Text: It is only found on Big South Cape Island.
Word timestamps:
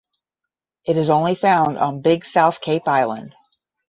It 0.83 0.97
is 0.97 1.11
only 1.11 1.35
found 1.35 1.77
on 1.77 2.01
Big 2.01 2.25
South 2.25 2.59
Cape 2.59 2.87
Island. 2.87 3.35